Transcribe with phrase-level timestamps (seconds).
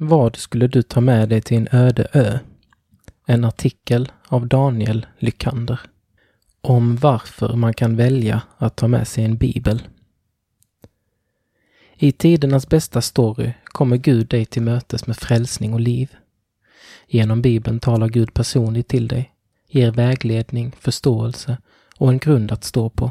[0.00, 2.38] Vad skulle du ta med dig till en öde ö?
[3.26, 5.80] En artikel av Daniel Lykander.
[6.60, 9.82] Om varför man kan välja att ta med sig en bibel.
[11.96, 16.16] I tidernas bästa story kommer Gud dig till mötes med frälsning och liv.
[17.06, 19.32] Genom Bibeln talar Gud personligt till dig,
[19.68, 21.58] ger vägledning, förståelse
[21.96, 23.10] och en grund att stå på.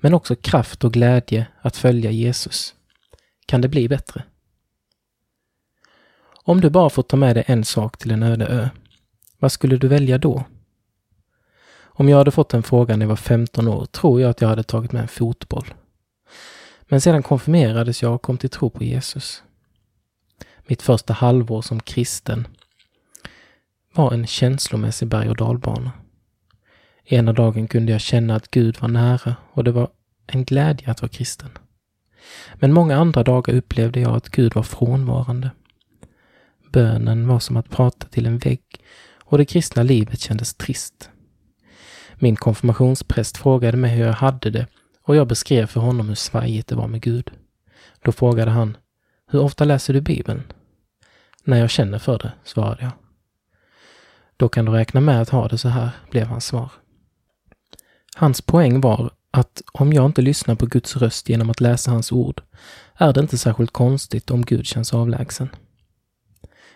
[0.00, 2.74] Men också kraft och glädje att följa Jesus.
[3.46, 4.24] Kan det bli bättre?
[6.48, 8.68] Om du bara får ta med dig en sak till en öde ö,
[9.38, 10.44] vad skulle du välja då?
[11.80, 14.48] Om jag hade fått den frågan när jag var 15 år tror jag att jag
[14.48, 15.74] hade tagit med en fotboll.
[16.82, 19.42] Men sedan konfirmerades jag och kom till tro på Jesus.
[20.66, 22.46] Mitt första halvår som kristen
[23.94, 25.92] var en känslomässig berg och dalbana.
[27.04, 29.88] Ena dagen kunde jag känna att Gud var nära och det var
[30.26, 31.50] en glädje att vara kristen.
[32.54, 35.50] Men många andra dagar upplevde jag att Gud var frånvarande.
[36.72, 38.62] Bönen var som att prata till en vägg
[39.24, 41.10] och det kristna livet kändes trist.
[42.18, 44.66] Min konfirmationspräst frågade mig hur jag hade det
[45.02, 47.30] och jag beskrev för honom hur svajigt det var med Gud.
[48.02, 48.76] Då frågade han,
[49.30, 50.42] hur ofta läser du Bibeln?
[51.44, 52.92] När jag känner för det, svarade jag.
[54.36, 56.70] Då kan du räkna med att ha det så här, blev hans svar.
[58.16, 62.12] Hans poäng var att om jag inte lyssnar på Guds röst genom att läsa hans
[62.12, 62.42] ord
[62.94, 65.48] är det inte särskilt konstigt om Gud känns avlägsen.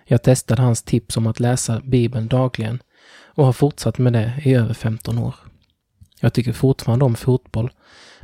[0.05, 2.83] Jag testade hans tips om att läsa Bibeln dagligen
[3.35, 5.35] och har fortsatt med det i över 15 år.
[6.21, 7.71] Jag tycker fortfarande om fotboll,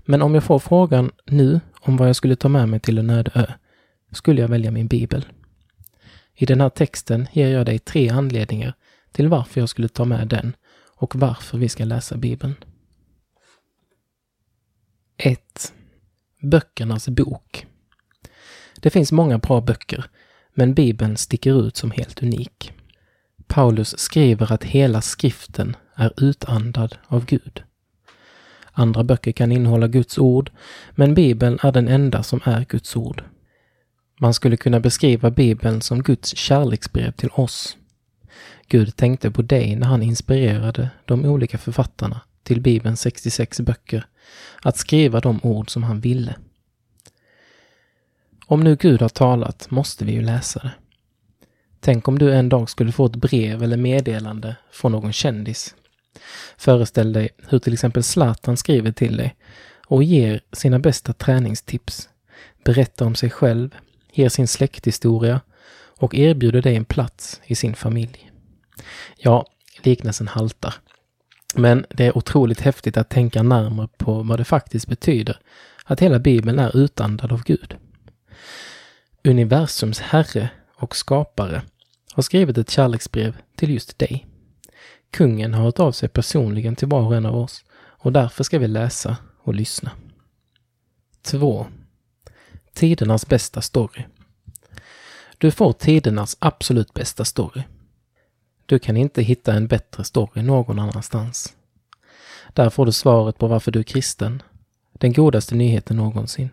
[0.04, 3.10] men om jag får frågan nu om vad jag skulle ta med mig till en
[3.10, 3.46] öde ö,
[4.12, 5.26] skulle jag välja min bibel.
[6.34, 8.74] I den här texten ger jag dig tre anledningar
[9.12, 10.56] till varför jag skulle ta med den
[10.96, 12.54] och varför vi ska läsa Bibeln.
[15.16, 15.72] 1.
[16.42, 17.66] Böckernas bok.
[18.80, 20.04] Det finns många bra böcker,
[20.58, 22.72] men Bibeln sticker ut som helt unik.
[23.46, 27.62] Paulus skriver att hela skriften är utandad av Gud.
[28.72, 30.50] Andra böcker kan innehålla Guds ord,
[30.94, 33.24] men Bibeln är den enda som är Guds ord.
[34.20, 37.76] Man skulle kunna beskriva Bibeln som Guds kärleksbrev till oss.
[38.68, 44.06] Gud tänkte på dig när han inspirerade de olika författarna till Bibelns 66 böcker
[44.62, 46.34] att skriva de ord som han ville.
[48.50, 50.72] Om nu Gud har talat måste vi ju läsa det.
[51.80, 55.74] Tänk om du en dag skulle få ett brev eller meddelande från någon kändis.
[56.56, 59.36] Föreställ dig hur till exempel Zlatan skriver till dig
[59.86, 62.08] och ger sina bästa träningstips,
[62.64, 63.74] berättar om sig själv,
[64.12, 65.40] ger sin släkthistoria
[65.98, 68.30] och erbjuder dig en plats i sin familj.
[69.16, 69.46] Ja,
[69.82, 70.74] liknelsen haltar.
[71.54, 75.40] Men det är otroligt häftigt att tänka närmare på vad det faktiskt betyder
[75.84, 77.76] att hela Bibeln är utandad av Gud.
[79.24, 81.62] Universums herre och skapare
[82.12, 84.26] har skrivit ett kärleksbrev till just dig.
[85.10, 88.58] Kungen har hört av sig personligen till var och en av oss och därför ska
[88.58, 89.90] vi läsa och lyssna.
[91.22, 91.66] 2.
[92.74, 94.04] Tidernas bästa story.
[95.38, 97.62] Du får tidernas absolut bästa story.
[98.66, 101.54] Du kan inte hitta en bättre story någon annanstans.
[102.52, 104.42] Där får du svaret på varför du är kristen.
[104.92, 106.50] Den godaste nyheten någonsin.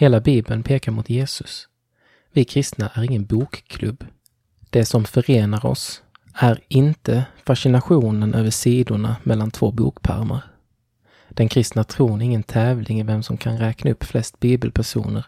[0.00, 1.68] Hela Bibeln pekar mot Jesus.
[2.32, 4.04] Vi kristna är ingen bokklubb.
[4.70, 6.02] Det som förenar oss
[6.34, 10.40] är inte fascinationen över sidorna mellan två bokpärmar.
[11.28, 15.26] Den kristna tron är ingen tävling i vem som kan räkna upp flest bibelpersoner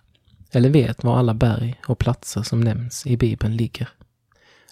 [0.50, 3.88] eller vet var alla berg och platser som nämns i Bibeln ligger.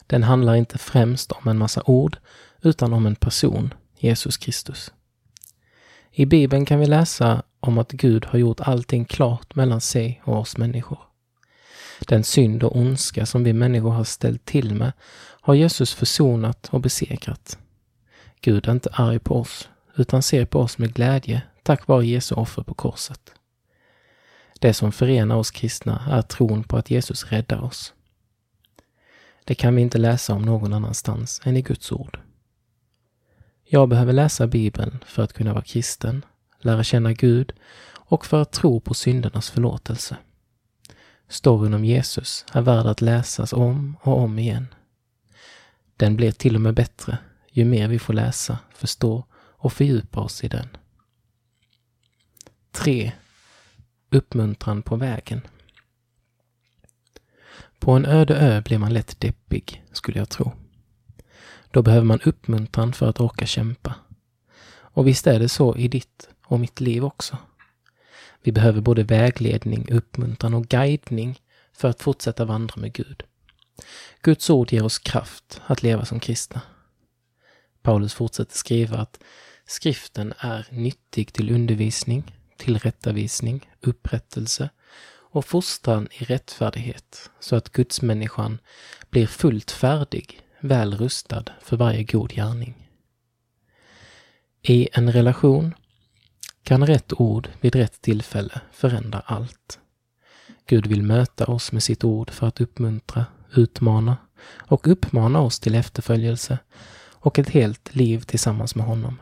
[0.06, 2.16] Den handlar inte främst om en massa ord,
[2.62, 4.92] utan om en person, Jesus Kristus.
[6.12, 10.38] I Bibeln kan vi läsa om att Gud har gjort allting klart mellan sig och
[10.38, 10.98] oss människor.
[12.00, 14.92] Den synd och ondska som vi människor har ställt till med
[15.40, 17.58] har Jesus försonat och besegrat.
[18.40, 22.34] Gud är inte arg på oss, utan ser på oss med glädje tack vare Jesu
[22.34, 23.32] offer på korset.
[24.60, 27.94] Det som förenar oss kristna är tron på att Jesus räddar oss.
[29.44, 32.18] Det kan vi inte läsa om någon annanstans än i Guds ord.
[33.64, 36.24] Jag behöver läsa Bibeln för att kunna vara kristen,
[36.58, 37.52] lära känna Gud
[37.94, 40.16] och för att tro på syndernas förlåtelse.
[41.28, 44.66] Storyn om Jesus är värd att läsas om och om igen.
[45.96, 47.18] Den blir till och med bättre
[47.50, 50.68] ju mer vi får läsa, förstå och fördjupa oss i den.
[52.70, 53.12] 3.
[54.10, 55.40] Uppmuntran på vägen.
[57.78, 60.52] På en öde ö blir man lätt deppig, skulle jag tro.
[61.70, 63.94] Då behöver man uppmuntran för att orka kämpa.
[64.70, 67.36] Och visst är det så i ditt och mitt liv också.
[68.42, 71.40] Vi behöver både vägledning, uppmuntran och guidning
[71.72, 73.22] för att fortsätta vandra med Gud.
[74.22, 76.60] Guds ord ger oss kraft att leva som kristna.
[77.82, 79.20] Paulus fortsätter skriva att
[79.66, 84.70] skriften är nyttig till undervisning, tillrättavisning, upprättelse
[85.30, 88.58] och fostran i rättfärdighet så att gudsmänniskan
[89.10, 92.88] blir fullt färdig, väl rustad för varje god gärning.
[94.62, 95.74] I en relation
[96.68, 99.78] kan rätt ord vid rätt tillfälle förändra allt.
[100.66, 104.16] Gud vill möta oss med sitt ord för att uppmuntra, utmana
[104.56, 106.58] och uppmana oss till efterföljelse
[107.12, 109.18] och ett helt liv tillsammans med honom.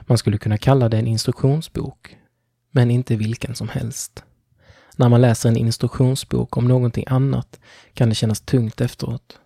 [0.00, 2.16] Man skulle kunna kalla det en instruktionsbok,
[2.70, 4.24] men inte vilken som helst.
[4.96, 7.60] När man läser en instruktionsbok om någonting annat
[7.94, 9.38] kan det kännas tungt efteråt.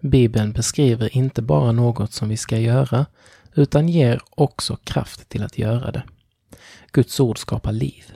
[0.00, 3.06] Bibeln beskriver inte bara något som vi ska göra,
[3.54, 6.02] utan ger också kraft till att göra det.
[6.92, 8.12] Guds ord skapar liv.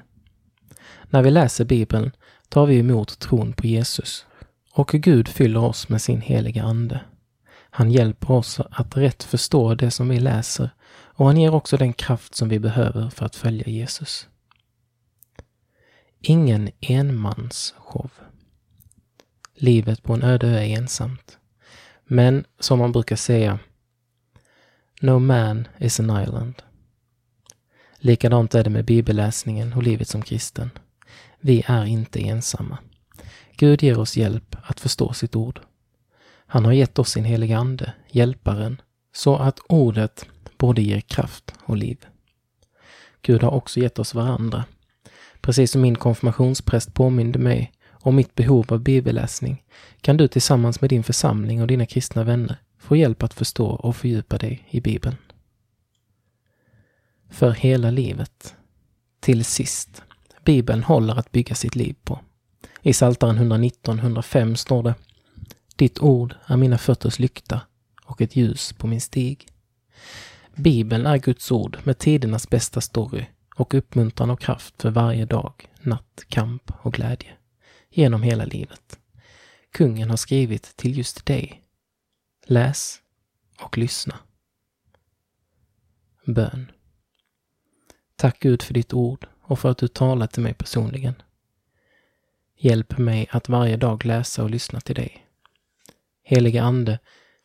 [1.10, 2.10] När vi läser Bibeln
[2.48, 4.26] tar vi emot tron på Jesus
[4.72, 7.00] och Gud fyller oss med sin heliga Ande.
[7.70, 11.92] Han hjälper oss att rätt förstå det som vi läser och han ger också den
[11.92, 14.28] kraft som vi behöver för att följa Jesus.
[16.20, 18.10] Ingen enmansshow.
[19.54, 21.38] Livet på en öde ö är ensamt.
[22.04, 23.58] Men som man brukar säga,
[25.00, 26.62] No man is an island.
[27.98, 30.70] Likadant är det med bibelläsningen och livet som kristen.
[31.40, 32.78] Vi är inte ensamma.
[33.56, 35.60] Gud ger oss hjälp att förstå sitt ord.
[36.46, 38.80] Han har gett oss sin heliga Ande, Hjälparen,
[39.14, 40.26] så att ordet
[40.58, 42.06] både ger kraft och liv.
[43.22, 44.64] Gud har också gett oss varandra.
[45.40, 49.62] Precis som min konfirmationspräst påminde mig om mitt behov av bibelläsning
[50.00, 52.56] kan du tillsammans med din församling och dina kristna vänner
[52.88, 55.16] få hjälp att förstå och fördjupa dig i Bibeln.
[57.30, 58.54] För hela livet.
[59.20, 60.02] Till sist.
[60.44, 62.20] Bibeln håller att bygga sitt liv på.
[62.82, 64.94] I Psaltaren 119-105 står det
[65.76, 67.60] Ditt ord är mina fötters lykta
[68.04, 69.48] och ett ljus på min stig.
[70.54, 73.26] Bibeln är Guds ord med tidernas bästa story
[73.56, 77.30] och uppmuntran och kraft för varje dag, natt, kamp och glädje.
[77.90, 78.98] Genom hela livet.
[79.72, 81.67] Kungen har skrivit till just dig.
[82.50, 83.02] Läs
[83.60, 84.18] och lyssna.
[86.26, 86.70] Bön.
[88.16, 91.14] Tack Gud för ditt ord och för att du talar till mig personligen.
[92.56, 95.26] Hjälp mig att varje dag läsa och lyssna till dig.
[96.22, 96.98] Helige Ande,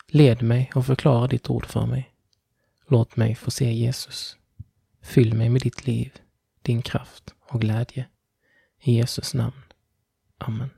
[0.07, 2.13] led mig och förklara ditt ord för mig.
[2.87, 4.37] Låt mig få se Jesus.
[5.01, 6.13] Fyll mig med ditt liv,
[6.61, 8.07] din kraft och glädje.
[8.81, 9.63] I Jesus namn.
[10.37, 10.69] Amen.